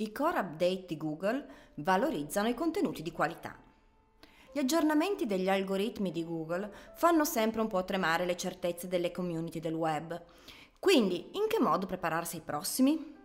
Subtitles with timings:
[0.00, 1.44] I core update di Google
[1.74, 3.56] valorizzano i contenuti di qualità.
[4.52, 9.58] Gli aggiornamenti degli algoritmi di Google fanno sempre un po' tremare le certezze delle community
[9.58, 10.22] del web.
[10.78, 13.16] Quindi, in che modo prepararsi ai prossimi?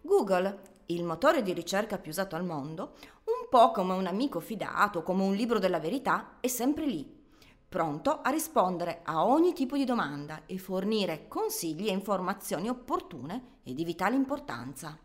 [0.00, 2.94] Google, il motore di ricerca più usato al mondo,
[3.26, 7.08] un po' come un amico fidato, come un libro della verità, è sempre lì,
[7.68, 13.74] pronto a rispondere a ogni tipo di domanda e fornire consigli e informazioni opportune e
[13.74, 14.98] di vitale importanza.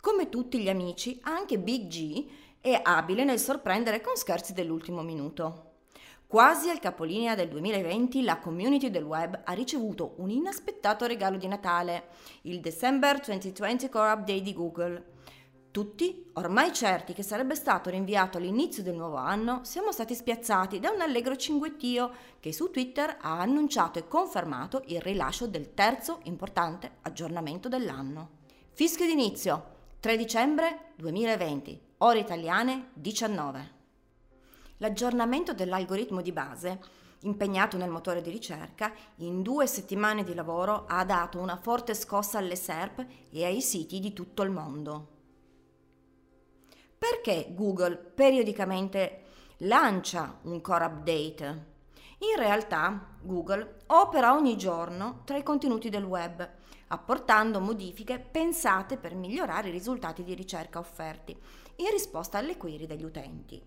[0.00, 2.26] Come tutti gli amici, anche Big G
[2.58, 5.72] è abile nel sorprendere con scherzi dell'ultimo minuto.
[6.26, 11.46] Quasi al capolinea del 2020 la community del web ha ricevuto un inaspettato regalo di
[11.48, 12.08] Natale,
[12.42, 15.04] il December 2020 Core Update di Google.
[15.70, 20.90] Tutti, ormai certi che sarebbe stato rinviato all'inizio del nuovo anno, siamo stati spiazzati da
[20.90, 26.90] un allegro cinguettio che su Twitter ha annunciato e confermato il rilascio del terzo importante
[27.02, 28.38] aggiornamento dell'anno.
[28.72, 33.70] Fischio d'inizio, 3 dicembre 2020, ore italiane 19.
[34.78, 36.80] L'aggiornamento dell'algoritmo di base,
[37.20, 42.38] impegnato nel motore di ricerca, in due settimane di lavoro ha dato una forte scossa
[42.38, 45.08] alle SERP e ai siti di tutto il mondo.
[46.96, 49.24] Perché Google periodicamente
[49.58, 51.69] lancia un core update?
[52.22, 56.46] In realtà Google opera ogni giorno tra i contenuti del web
[56.88, 61.34] apportando modifiche pensate per migliorare i risultati di ricerca offerti
[61.76, 63.62] in risposta alle query degli utenti.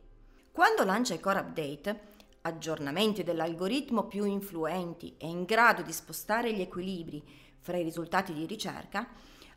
[0.51, 2.01] Quando lancia i core update,
[2.41, 7.23] aggiornamenti dell'algoritmo più influenti e in grado di spostare gli equilibri
[7.59, 9.09] fra i risultati di ricerca,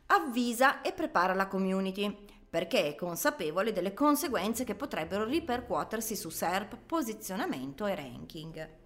[0.07, 6.77] avvisa e prepara la community perché è consapevole delle conseguenze che potrebbero ripercuotersi su SERP,
[6.83, 8.85] posizionamento e ranking.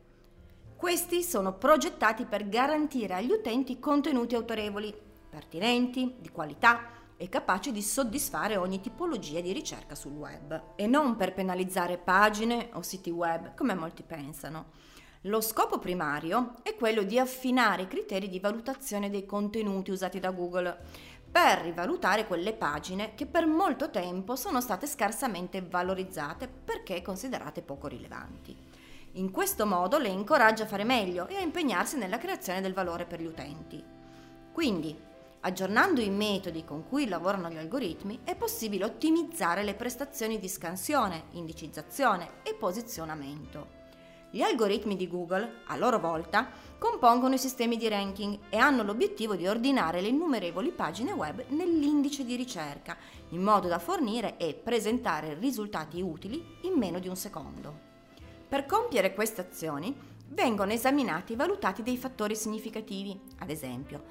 [0.81, 4.91] Questi sono progettati per garantire agli utenti contenuti autorevoli,
[5.29, 6.87] pertinenti, di qualità
[7.17, 12.69] e capaci di soddisfare ogni tipologia di ricerca sul web e non per penalizzare pagine
[12.73, 14.71] o siti web come molti pensano.
[15.25, 20.31] Lo scopo primario è quello di affinare i criteri di valutazione dei contenuti usati da
[20.31, 20.79] Google
[21.31, 27.85] per rivalutare quelle pagine che per molto tempo sono state scarsamente valorizzate perché considerate poco
[27.85, 28.70] rilevanti.
[29.15, 33.03] In questo modo le incoraggia a fare meglio e a impegnarsi nella creazione del valore
[33.03, 33.83] per gli utenti.
[34.53, 34.97] Quindi,
[35.41, 41.23] aggiornando i metodi con cui lavorano gli algoritmi, è possibile ottimizzare le prestazioni di scansione,
[41.31, 43.79] indicizzazione e posizionamento.
[44.29, 49.35] Gli algoritmi di Google, a loro volta, compongono i sistemi di ranking e hanno l'obiettivo
[49.35, 52.95] di ordinare le innumerevoli pagine web nell'indice di ricerca,
[53.31, 57.90] in modo da fornire e presentare risultati utili in meno di un secondo.
[58.51, 59.95] Per compiere queste azioni
[60.27, 64.03] vengono esaminati e valutati dei fattori significativi, ad esempio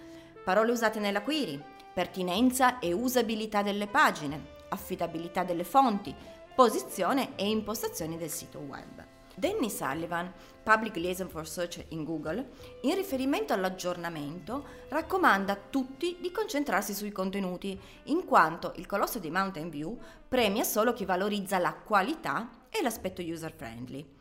[0.42, 1.62] parole usate nella query,
[1.92, 6.14] pertinenza e usabilità delle pagine, affidabilità delle fonti,
[6.54, 9.04] posizione e impostazioni del sito web.
[9.34, 16.32] Danny Sullivan, Public Liaison for Search in Google, in riferimento all'aggiornamento, raccomanda a tutti di
[16.32, 21.74] concentrarsi sui contenuti, in quanto il colosso di Mountain View premia solo chi valorizza la
[21.74, 24.18] qualità e l'aspetto user friendly.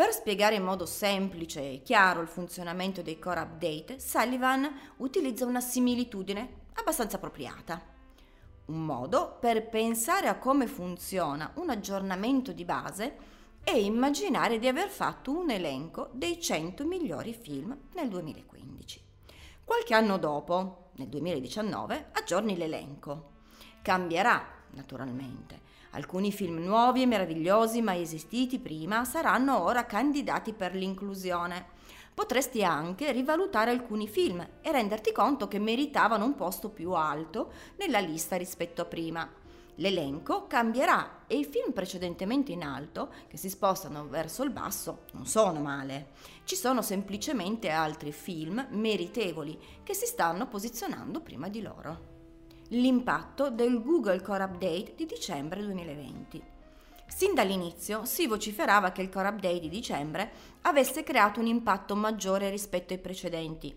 [0.00, 5.60] Per spiegare in modo semplice e chiaro il funzionamento dei core update, Sullivan utilizza una
[5.60, 7.82] similitudine abbastanza appropriata.
[8.64, 13.14] Un modo per pensare a come funziona un aggiornamento di base
[13.62, 19.04] è immaginare di aver fatto un elenco dei 100 migliori film nel 2015.
[19.62, 23.32] Qualche anno dopo, nel 2019, aggiorni l'elenco.
[23.82, 31.78] Cambierà, naturalmente Alcuni film nuovi e meravigliosi mai esistiti prima saranno ora candidati per l'inclusione.
[32.14, 37.98] Potresti anche rivalutare alcuni film e renderti conto che meritavano un posto più alto nella
[37.98, 39.28] lista rispetto a prima.
[39.76, 45.26] L'elenco cambierà e i film precedentemente in alto, che si spostano verso il basso, non
[45.26, 46.10] sono male.
[46.44, 52.19] Ci sono semplicemente altri film meritevoli che si stanno posizionando prima di loro
[52.72, 56.40] l'impatto del Google Core Update di dicembre 2020.
[57.08, 60.30] Sin dall'inizio si vociferava che il Core Update di dicembre
[60.62, 63.76] avesse creato un impatto maggiore rispetto ai precedenti.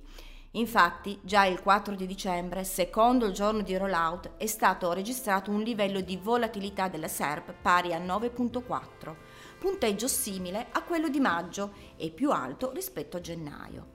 [0.51, 5.61] Infatti, già il 4 di dicembre, secondo il giorno di rollout, è stato registrato un
[5.61, 9.15] livello di volatilità della SERP pari a 9.4,
[9.57, 13.87] punteggio simile a quello di maggio e più alto rispetto a gennaio.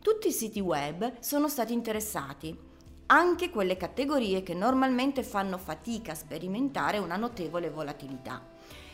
[0.00, 2.56] Tutti i siti web sono stati interessati,
[3.06, 8.42] anche quelle categorie che normalmente fanno fatica a sperimentare una notevole volatilità.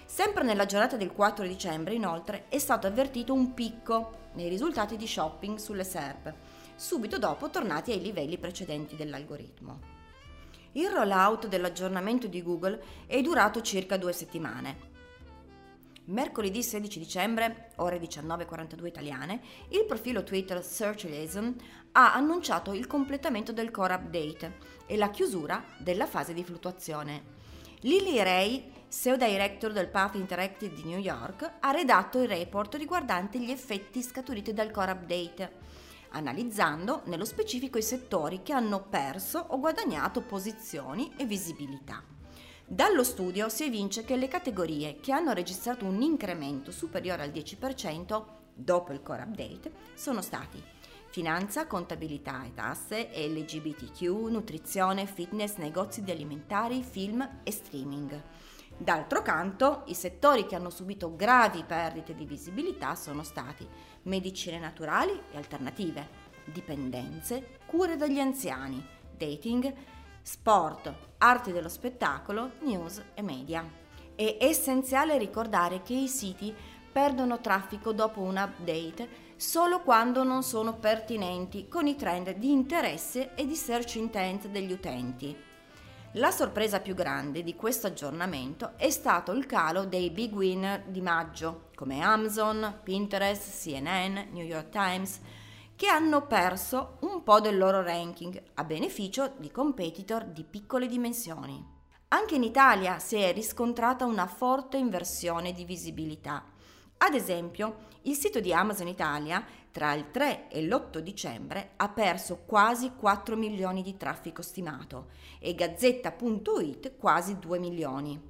[0.04, 5.06] Sempre nella giornata del 4 dicembre, inoltre, è stato avvertito un picco nei risultati di
[5.06, 6.34] shopping sulle SERP
[6.74, 9.98] subito dopo tornati ai livelli precedenti dell'algoritmo.
[10.72, 14.89] Il rollout dell'aggiornamento di Google è durato circa due settimane.
[16.10, 21.54] Mercoledì 16 dicembre, ore 19.42 italiane, il profilo Twitter Search Liaison
[21.92, 27.38] ha annunciato il completamento del core update e la chiusura della fase di fluttuazione.
[27.82, 33.38] Lily Ray, SEO Director del Path Interactive di New York, ha redatto il report riguardante
[33.38, 35.58] gli effetti scaturiti dal core update
[36.12, 42.02] analizzando nello specifico i settori che hanno perso o guadagnato posizioni e visibilità.
[42.72, 48.24] Dallo studio si evince che le categorie che hanno registrato un incremento superiore al 10%
[48.54, 50.62] dopo il core update sono stati
[51.08, 58.22] finanza, contabilità e tasse, LGBTQ, nutrizione, fitness, negozi di alimentari, film e streaming.
[58.76, 63.66] D'altro canto, i settori che hanno subito gravi perdite di visibilità sono stati
[64.02, 66.08] medicine naturali e alternative,
[66.44, 68.80] dipendenze, cure degli anziani,
[69.16, 69.74] dating,
[70.22, 73.68] sport, arti dello spettacolo, news e media.
[74.14, 76.54] È essenziale ricordare che i siti
[76.92, 83.34] perdono traffico dopo un update solo quando non sono pertinenti con i trend di interesse
[83.34, 85.48] e di search intent degli utenti.
[86.14, 91.00] La sorpresa più grande di questo aggiornamento è stato il calo dei big winner di
[91.00, 95.20] maggio, come Amazon, Pinterest, CNN, New York Times,
[95.80, 101.66] che hanno perso un po' del loro ranking a beneficio di competitor di piccole dimensioni.
[102.08, 106.44] Anche in Italia si è riscontrata una forte inversione di visibilità.
[106.98, 112.42] Ad esempio, il sito di Amazon Italia tra il 3 e l'8 dicembre ha perso
[112.44, 115.06] quasi 4 milioni di traffico stimato
[115.38, 118.20] e Gazzetta.it quasi 2 milioni.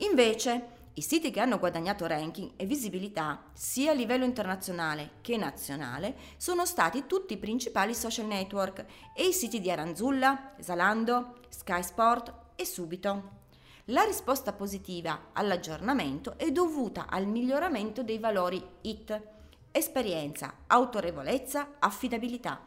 [0.00, 6.16] Invece, i siti che hanno guadagnato ranking e visibilità sia a livello internazionale che nazionale
[6.36, 8.84] sono stati tutti i principali social network
[9.14, 13.38] e i siti di Aranzulla, Zalando, Sky Sport e Subito.
[13.86, 19.38] La risposta positiva all'aggiornamento è dovuta al miglioramento dei valori IT
[19.72, 22.60] esperienza, autorevolezza, affidabilità.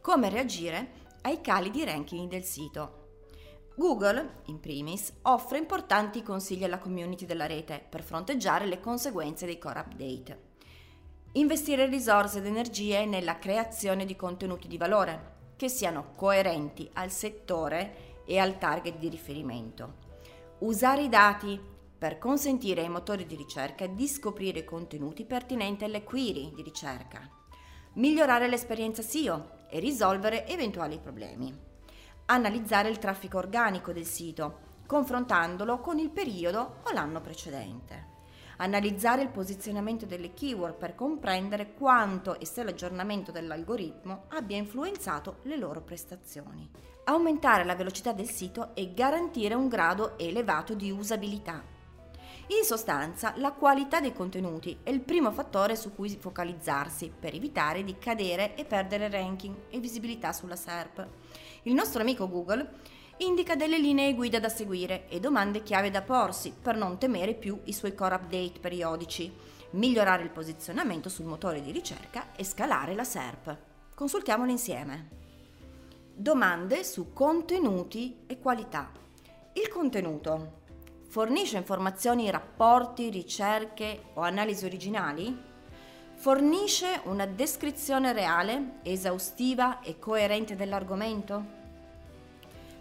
[0.00, 3.03] Come reagire ai cali di ranking del sito.
[3.76, 9.58] Google, in primis, offre importanti consigli alla community della rete per fronteggiare le conseguenze dei
[9.58, 10.42] core update.
[11.32, 18.22] Investire risorse ed energie nella creazione di contenuti di valore che siano coerenti al settore
[18.24, 20.02] e al target di riferimento.
[20.60, 21.60] Usare i dati
[21.98, 27.28] per consentire ai motori di ricerca di scoprire contenuti pertinenti alle query di ricerca,
[27.94, 31.72] migliorare l'esperienza SEO e risolvere eventuali problemi,
[32.26, 38.12] analizzare il traffico organico del sito, confrontandolo con il periodo o l'anno precedente,
[38.58, 45.56] analizzare il posizionamento delle keyword per comprendere quanto e se l'aggiornamento dell'algoritmo abbia influenzato le
[45.56, 46.68] loro prestazioni,
[47.04, 51.73] aumentare la velocità del sito e garantire un grado elevato di usabilità
[52.48, 57.82] in sostanza, la qualità dei contenuti è il primo fattore su cui focalizzarsi per evitare
[57.82, 61.06] di cadere e perdere ranking e visibilità sulla SERP.
[61.62, 62.68] Il nostro amico Google
[63.18, 67.58] indica delle linee guida da seguire e domande chiave da porsi per non temere più
[67.64, 69.32] i suoi core update periodici,
[69.70, 73.56] migliorare il posizionamento sul motore di ricerca e scalare la SERP.
[73.94, 75.08] Consultiamole insieme.
[76.14, 78.90] Domande su contenuti e qualità.
[79.54, 80.62] Il contenuto
[81.14, 85.40] Fornisce informazioni, rapporti, ricerche o analisi originali?
[86.16, 91.44] Fornisce una descrizione reale, esaustiva e coerente dell'argomento?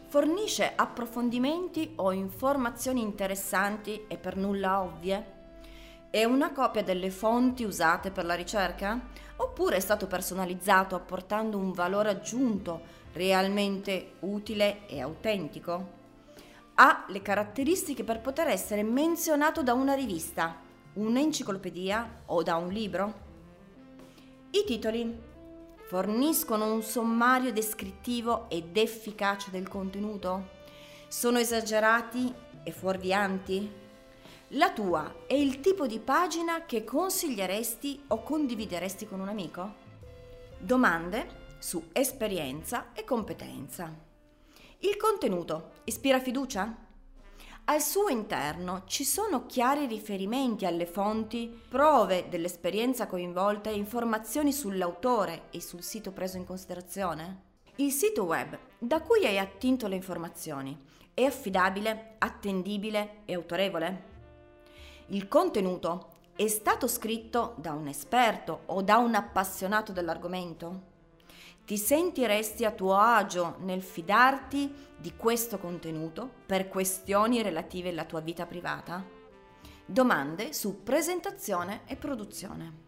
[0.08, 5.26] Fornisce approfondimenti o informazioni interessanti e per nulla ovvie?
[6.10, 9.00] È una copia delle fonti usate per la ricerca?
[9.36, 12.82] Oppure è stato personalizzato apportando un valore aggiunto
[13.14, 16.02] realmente utile e autentico?
[16.76, 20.60] Ha le caratteristiche per poter essere menzionato da una rivista,
[20.94, 23.32] un'enciclopedia o da un libro?
[24.52, 25.32] I titoli
[25.88, 30.62] forniscono un sommario descrittivo ed efficace del contenuto?
[31.08, 33.82] Sono esagerati e fuorvianti?
[34.50, 39.76] La tua è il tipo di pagina che consiglieresti o condivideresti con un amico?
[40.58, 43.94] Domande su esperienza e competenza.
[44.80, 46.76] Il contenuto ispira fiducia?
[47.66, 55.44] Al suo interno ci sono chiari riferimenti alle fonti, prove dell'esperienza coinvolta e informazioni sull'autore
[55.50, 57.52] e sul sito preso in considerazione?
[57.78, 60.78] Il sito web da cui hai attinto le informazioni
[61.14, 64.12] è affidabile, attendibile e autorevole?
[65.08, 70.92] Il contenuto è stato scritto da un esperto o da un appassionato dell'argomento?
[71.66, 78.20] Ti sentiresti a tuo agio nel fidarti di questo contenuto per questioni relative alla tua
[78.20, 79.02] vita privata?
[79.86, 82.82] Domande su presentazione e produzione.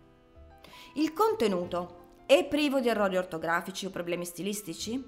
[0.95, 5.01] Il contenuto è privo di errori ortografici o problemi stilistici?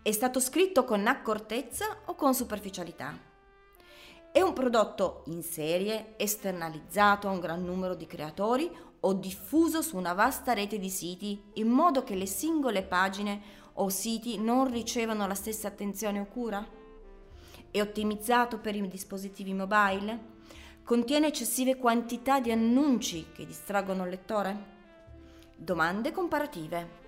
[0.00, 3.29] È stato scritto con accortezza o con superficialità?
[4.32, 8.70] È un prodotto in serie, esternalizzato a un gran numero di creatori
[9.00, 13.42] o diffuso su una vasta rete di siti in modo che le singole pagine
[13.74, 16.64] o siti non ricevano la stessa attenzione o cura?
[17.72, 20.38] È ottimizzato per i dispositivi mobile?
[20.84, 24.64] Contiene eccessive quantità di annunci che distraggono il lettore?
[25.56, 26.98] Domande comparative.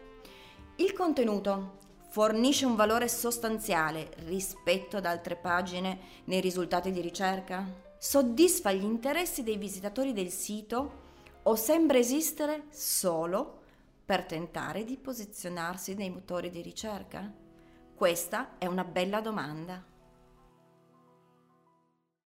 [0.74, 1.78] Il contenuto
[2.12, 7.66] fornisce un valore sostanziale rispetto ad altre pagine nei risultati di ricerca?
[7.96, 11.00] Soddisfa gli interessi dei visitatori del sito
[11.42, 13.60] o sembra esistere solo
[14.04, 17.32] per tentare di posizionarsi nei motori di ricerca?
[17.94, 19.91] Questa è una bella domanda.